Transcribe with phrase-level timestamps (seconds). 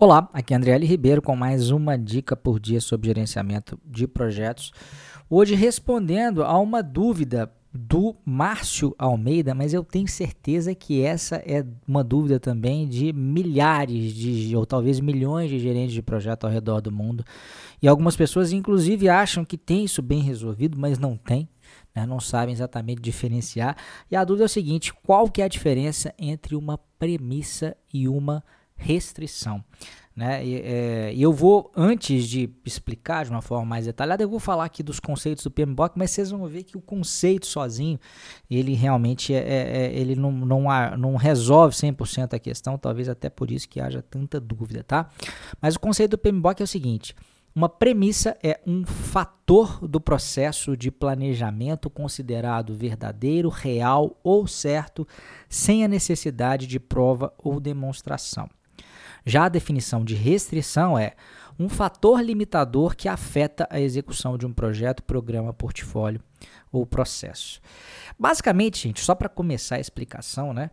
[0.00, 0.86] Olá, aqui é André L.
[0.86, 4.70] Ribeiro com mais uma dica por dia sobre gerenciamento de projetos.
[5.28, 11.66] Hoje respondendo a uma dúvida do Márcio Almeida, mas eu tenho certeza que essa é
[11.84, 16.80] uma dúvida também de milhares de, ou talvez milhões de gerentes de projeto ao redor
[16.80, 17.24] do mundo.
[17.82, 21.48] E algumas pessoas, inclusive, acham que tem isso bem resolvido, mas não tem.
[21.92, 22.06] Né?
[22.06, 23.76] Não sabem exatamente diferenciar.
[24.08, 28.06] E a dúvida é o seguinte: qual que é a diferença entre uma premissa e
[28.06, 28.44] uma
[28.78, 29.62] restrição.
[30.18, 30.44] Né?
[30.44, 34.64] E, é, eu vou, antes de explicar de uma forma mais detalhada, eu vou falar
[34.64, 38.00] aqui dos conceitos do PMBOK, mas vocês vão ver que o conceito sozinho,
[38.50, 40.64] ele realmente é, é, é ele não, não,
[40.98, 45.08] não resolve 100% a questão, talvez até por isso que haja tanta dúvida, tá?
[45.62, 47.14] Mas o conceito do PMBOK é o seguinte,
[47.54, 55.06] uma premissa é um fator do processo de planejamento considerado verdadeiro, real ou certo,
[55.48, 58.48] sem a necessidade de prova ou demonstração.
[59.28, 61.12] Já a definição de restrição é
[61.58, 66.22] um fator limitador que afeta a execução de um projeto, programa, portfólio
[66.72, 67.60] ou processo.
[68.18, 70.70] Basicamente, gente, só para começar a explicação, né?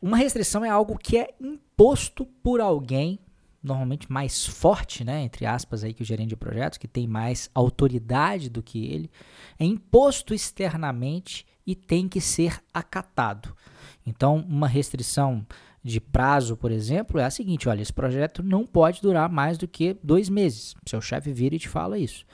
[0.00, 3.18] Uma restrição é algo que é imposto por alguém,
[3.62, 7.50] normalmente mais forte, né, entre aspas aí que o gerente de projetos, que tem mais
[7.54, 9.10] autoridade do que ele,
[9.58, 13.54] é imposto externamente e tem que ser acatado.
[14.06, 15.46] Então, uma restrição
[15.84, 19.66] de prazo, por exemplo, é a seguinte: olha, esse projeto não pode durar mais do
[19.66, 20.76] que dois meses.
[20.86, 22.24] Seu chefe vira e te fala isso.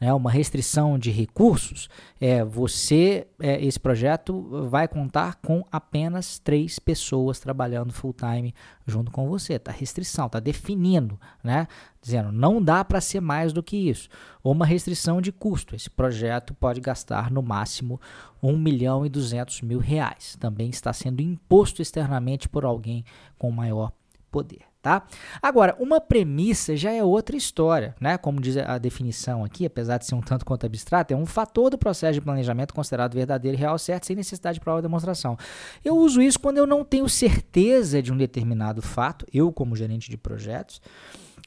[0.00, 0.12] Né?
[0.12, 1.88] Uma restrição de recursos
[2.20, 8.52] é você, é, esse projeto vai contar com apenas três pessoas trabalhando full time
[8.84, 9.54] junto com você.
[9.54, 11.68] Está restrição, está definindo, né?
[12.02, 14.08] Dizendo não dá para ser mais do que isso.
[14.42, 15.76] Ou uma restrição de custo.
[15.76, 18.00] Esse projeto pode gastar no máximo
[18.42, 20.36] 1 milhão e 200 mil reais.
[20.38, 22.95] Também está sendo imposto externamente por alguém
[23.38, 23.92] com maior
[24.30, 24.60] poder.
[24.82, 25.02] Tá?
[25.42, 28.16] Agora, uma premissa já é outra história, né?
[28.16, 31.70] Como diz a definição aqui, apesar de ser um tanto quanto abstrato, é um fator
[31.70, 35.36] do processo de planejamento considerado verdadeiro real certo, sem necessidade de prova ou demonstração.
[35.84, 40.08] Eu uso isso quando eu não tenho certeza de um determinado fato, eu como gerente
[40.08, 40.80] de projetos,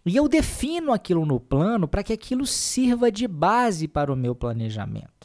[0.05, 4.35] e eu defino aquilo no plano para que aquilo sirva de base para o meu
[4.35, 5.18] planejamento.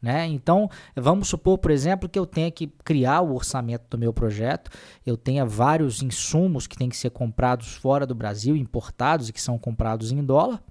[0.00, 0.26] Né?
[0.28, 4.70] Então, vamos supor, por exemplo, que eu tenha que criar o orçamento do meu projeto,
[5.04, 9.42] eu tenha vários insumos que têm que ser comprados fora do Brasil, importados e que
[9.42, 10.62] são comprados em dólar.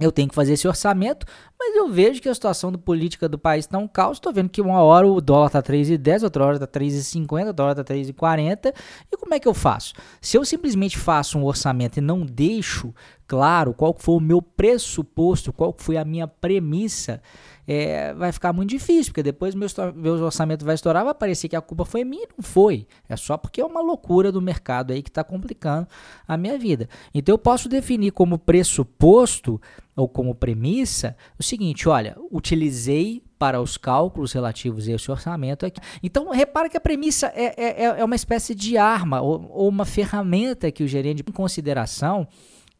[0.00, 1.24] Eu tenho que fazer esse orçamento,
[1.56, 4.16] mas eu vejo que a situação do política do país está um caos.
[4.16, 7.80] Estou vendo que uma hora o dólar está 3,10, outra hora está 3,50, outra hora
[7.80, 8.74] está 3,40.
[9.12, 9.92] E como é que eu faço?
[10.20, 12.92] Se eu simplesmente faço um orçamento e não deixo
[13.26, 17.20] claro qual foi o meu pressuposto, qual foi a minha premissa,
[17.66, 21.56] é, vai ficar muito difícil, porque depois meu, meu orçamento vai estourar, vai parecer que
[21.56, 22.86] a culpa foi minha, não foi.
[23.08, 25.88] É só porque é uma loucura do mercado aí que está complicando
[26.28, 26.88] a minha vida.
[27.14, 29.60] Então eu posso definir como pressuposto
[29.96, 35.80] ou como premissa o seguinte: olha, utilizei para os cálculos relativos a esse orçamento aqui.
[36.02, 39.84] Então, repara que a premissa é, é, é uma espécie de arma ou, ou uma
[39.84, 42.26] ferramenta que o gerente, em consideração,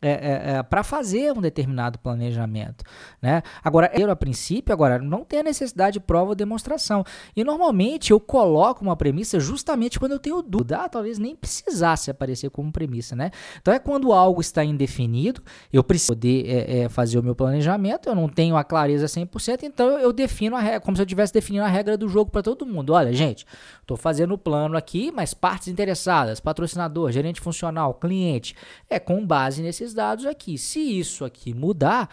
[0.07, 2.85] é, é, é, para fazer um determinado planejamento.
[3.23, 3.43] Né?
[3.63, 7.03] Agora, eu, a princípio, agora não tem a necessidade de prova ou demonstração.
[7.35, 10.83] E normalmente eu coloco uma premissa justamente quando eu tenho dúvida.
[10.83, 13.17] Ah, talvez nem precisasse aparecer como premissa.
[13.17, 13.31] Né?
[13.63, 18.07] Então é quando algo está indefinido, eu preciso poder é, é fazer o meu planejamento,
[18.07, 21.33] eu não tenho a clareza 100%, então eu defino a regra, como se eu estivesse
[21.33, 22.93] definindo a regra do jogo para todo mundo.
[22.93, 23.47] Olha, gente,
[23.81, 28.55] estou fazendo o plano aqui, mas partes interessadas, patrocinador, gerente funcional, cliente,
[28.91, 30.59] é com base nesses dados aqui.
[30.59, 32.09] Se isso aqui mudar,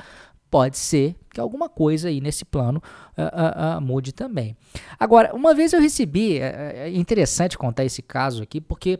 [0.50, 2.82] pode ser que alguma coisa aí nesse plano
[3.18, 4.56] uh, uh, uh, mude também.
[5.00, 9.00] Agora, uma vez eu recebi, é, é interessante contar esse caso aqui, porque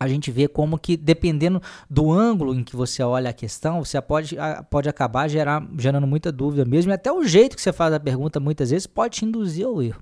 [0.00, 4.00] a gente vê como que, dependendo do ângulo em que você olha a questão, você
[4.00, 4.34] pode,
[4.70, 8.00] pode acabar gerar, gerando muita dúvida mesmo, e até o jeito que você faz a
[8.00, 10.00] pergunta muitas vezes pode te induzir ao erro.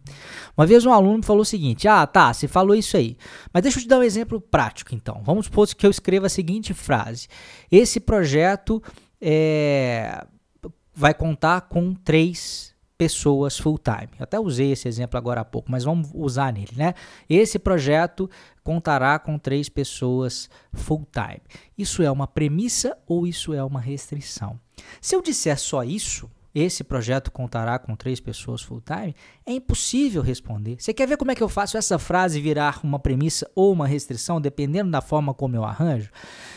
[0.57, 3.17] Uma vez um aluno me falou o seguinte: Ah, tá, você falou isso aí,
[3.53, 5.21] mas deixa eu te dar um exemplo prático então.
[5.25, 7.27] Vamos supor que eu escreva a seguinte frase:
[7.69, 8.81] Esse projeto
[9.21, 10.25] é,
[10.95, 14.09] vai contar com três pessoas full time.
[14.19, 16.95] Eu até usei esse exemplo agora há pouco, mas vamos usar nele, né?
[17.31, 18.29] Esse projeto
[18.65, 21.41] contará com três pessoas full time.
[21.79, 24.59] Isso é uma premissa ou isso é uma restrição?
[25.01, 29.15] Se eu disser só isso, esse projeto contará com três pessoas full time,
[29.45, 30.77] é impossível responder.
[30.79, 33.87] Você quer ver como é que eu faço essa frase virar uma premissa ou uma
[33.87, 36.11] restrição, dependendo da forma como eu arranjo?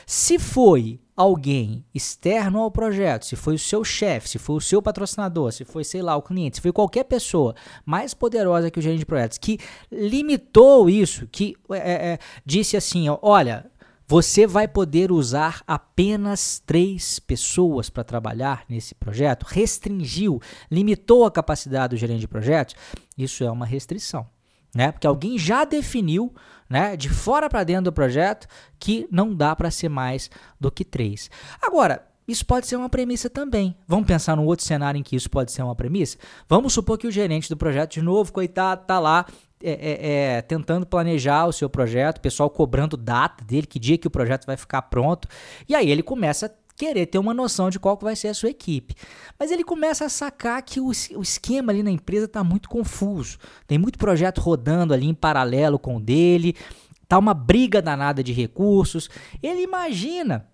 [0.06, 4.82] Se foi alguém externo ao projeto, se foi o seu chefe, se foi o seu
[4.82, 7.54] patrocinador, se foi, sei lá, o cliente, se foi qualquer pessoa
[7.86, 9.60] mais poderosa que o gerente de projetos, que
[9.92, 13.71] limitou isso, que é, é, disse assim: ó, olha,
[14.12, 21.96] você vai poder usar apenas três pessoas para trabalhar nesse projeto, restringiu, limitou a capacidade
[21.96, 22.76] do gerente de projetos,
[23.18, 24.28] isso é uma restrição.
[24.76, 24.92] Né?
[24.92, 26.36] Porque alguém já definiu
[26.70, 28.48] né, de fora para dentro do projeto
[28.78, 30.30] que não dá para ser mais
[30.60, 31.32] do que três.
[31.62, 33.78] Agora, isso pode ser uma premissa também.
[33.88, 36.18] Vamos pensar num outro cenário em que isso pode ser uma premissa?
[36.50, 39.26] Vamos supor que o gerente do projeto, de novo, coitado, tá lá
[39.64, 43.98] é, é, é, tentando planejar o seu projeto, o pessoal cobrando data dele, que dia
[43.98, 45.28] que o projeto vai ficar pronto.
[45.68, 48.50] E aí ele começa a querer ter uma noção de qual vai ser a sua
[48.50, 48.96] equipe.
[49.40, 53.38] Mas ele começa a sacar que o, o esquema ali na empresa está muito confuso.
[53.68, 56.56] Tem muito projeto rodando ali em paralelo com o dele,
[57.08, 59.10] tá uma briga danada de recursos.
[59.44, 60.48] Ele imagina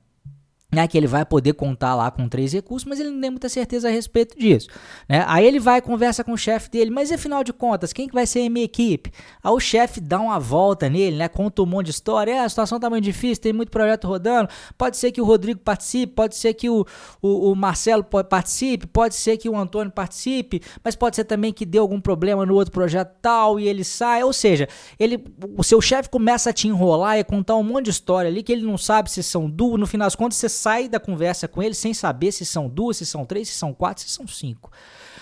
[0.70, 3.48] né, que ele vai poder contar lá com três recursos, mas ele não tem muita
[3.48, 4.68] certeza a respeito disso.
[5.08, 5.24] Né?
[5.26, 8.28] Aí ele vai conversa com o chefe dele, mas afinal de contas, quem que vai
[8.28, 9.10] ser a minha equipe?
[9.42, 12.50] Aí o chefe dá uma volta nele, né, conta um monte de história, é, a
[12.50, 16.36] situação tá muito difícil, tem muito projeto rodando, pode ser que o Rodrigo participe, pode
[16.36, 16.86] ser que o,
[17.22, 21.66] o, o Marcelo participe, pode ser que o Antônio participe, mas pode ser também que
[21.66, 24.68] dê algum problema no outro projeto tal e ele sai, ou seja,
[25.00, 25.24] ele,
[25.58, 28.52] o seu chefe começa a te enrolar e contar um monte de história ali que
[28.52, 31.62] ele não sabe se são duas, no final das contas você sai da conversa com
[31.62, 34.72] ele sem saber se são duas, se são três, se são quatro, se são cinco.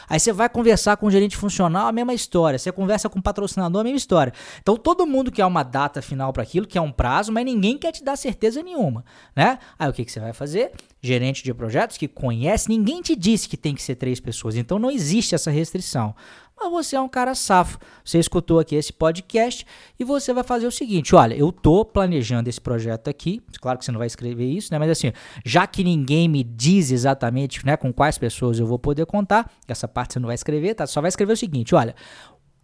[0.08, 2.60] Aí você vai conversar com o gerente funcional, a mesma história.
[2.60, 4.34] Você conversa com o patrocinador, a mesma história.
[4.62, 7.92] Então todo mundo quer uma data final para aquilo, quer um prazo, mas ninguém quer
[7.92, 9.04] te dar certeza nenhuma,
[9.36, 9.60] né?
[9.78, 10.72] Aí o que, que você vai fazer?
[11.02, 14.80] Gerente de projetos que conhece, ninguém te disse que tem que ser três pessoas, então
[14.80, 16.16] não existe essa restrição
[16.57, 17.78] mas você é um cara safo.
[18.04, 19.66] Você escutou aqui esse podcast
[20.00, 23.42] e você vai fazer o seguinte: olha, eu tô planejando esse projeto aqui.
[23.60, 24.80] Claro que você não vai escrever isso, né?
[24.80, 25.12] Mas assim,
[25.44, 29.88] já que ninguém me diz exatamente né, com quais pessoas eu vou poder contar, essa
[29.88, 30.88] parte você não vai escrever, tá?
[30.88, 31.96] Só vai escrever o seguinte: olha.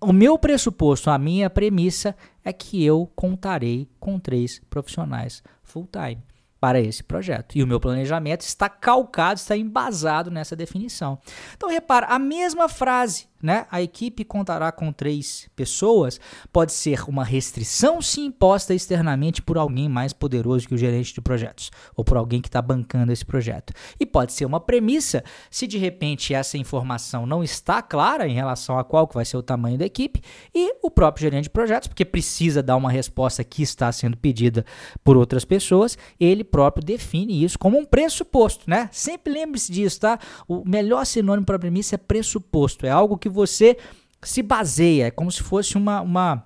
[0.04, 6.24] O meu pressuposto, a minha premissa é que eu contarei com três profissionais full time
[6.62, 7.56] para esse projeto.
[7.56, 11.20] E o meu planejamento está calcado, está embasado nessa definição.
[11.58, 13.66] Então, repara, a mesma frase né?
[13.72, 16.20] A equipe contará com três pessoas.
[16.52, 21.22] Pode ser uma restrição se imposta externamente por alguém mais poderoso que o gerente de
[21.22, 23.74] projetos ou por alguém que está bancando esse projeto.
[24.00, 28.78] E pode ser uma premissa se de repente essa informação não está clara em relação
[28.78, 30.22] a qual que vai ser o tamanho da equipe
[30.54, 34.66] e o próprio gerente de projetos, porque precisa dar uma resposta que está sendo pedida
[35.04, 38.90] por outras pessoas, ele próprio define isso como um pressuposto, né?
[38.92, 40.20] Sempre lembre-se disso, tá?
[40.48, 43.78] O melhor sinônimo para premissa é pressuposto, é algo que você
[44.22, 46.44] se baseia, é como se fosse uma, uma,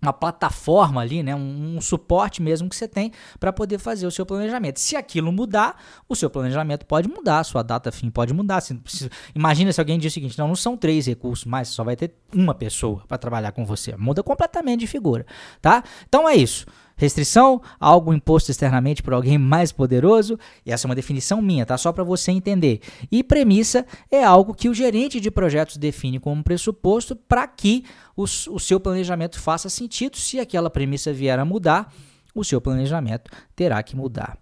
[0.00, 1.34] uma plataforma ali, né?
[1.34, 4.80] Um, um suporte mesmo que você tem para poder fazer o seu planejamento.
[4.80, 8.60] Se aquilo mudar, o seu planejamento pode mudar, sua data fim pode mudar.
[8.60, 11.84] Se, se, imagina se alguém diz o seguinte: não, não são três recursos mais, só
[11.84, 13.94] vai ter uma pessoa para trabalhar com você.
[13.96, 15.26] Muda completamente de figura,
[15.60, 15.82] tá?
[16.08, 16.66] Então é isso.
[16.96, 21.76] Restrição, algo imposto externamente por alguém mais poderoso, e essa é uma definição minha, tá?
[21.76, 22.80] Só para você entender.
[23.12, 27.84] E premissa é algo que o gerente de projetos define como pressuposto para que
[28.16, 30.16] os, o seu planejamento faça sentido.
[30.16, 31.92] Se aquela premissa vier a mudar,
[32.34, 34.38] o seu planejamento terá que mudar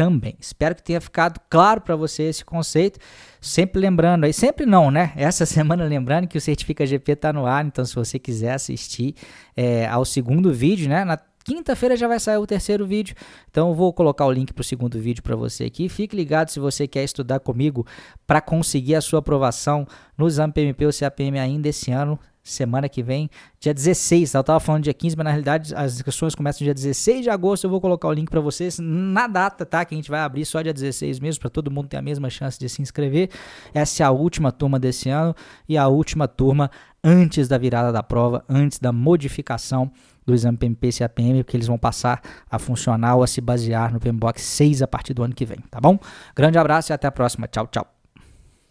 [0.00, 0.34] também.
[0.40, 2.98] Espero que tenha ficado claro para você esse conceito.
[3.38, 5.12] Sempre lembrando aí, sempre não, né?
[5.14, 9.14] Essa semana lembrando que o Certifica GP está no ar, então se você quiser assistir
[9.54, 11.04] é, ao segundo vídeo, né?
[11.04, 13.16] Na Quinta-feira já vai sair o terceiro vídeo,
[13.50, 15.88] então vou colocar o link para o segundo vídeo para você aqui.
[15.88, 17.86] Fique ligado se você quer estudar comigo
[18.26, 19.86] para conseguir a sua aprovação
[20.18, 24.34] no exame PMP ou CAPM ainda esse ano, semana que vem, dia 16.
[24.34, 27.64] Eu estava falando dia 15, mas na realidade as inscrições começam dia 16 de agosto.
[27.64, 29.84] Eu vou colocar o link para vocês na data, tá?
[29.84, 32.28] Que a gente vai abrir só dia 16 mesmo, para todo mundo ter a mesma
[32.28, 33.30] chance de se inscrever.
[33.72, 35.34] Essa é a última turma desse ano
[35.68, 36.70] e a última turma
[37.02, 39.90] antes da virada da prova, antes da modificação
[40.30, 42.20] do exame PMP e CAPM, porque eles vão passar
[42.50, 45.58] a funcionar ou a se basear no PMBOK 6 a partir do ano que vem,
[45.70, 45.98] tá bom?
[46.34, 47.46] Grande abraço e até a próxima.
[47.48, 47.99] Tchau, tchau.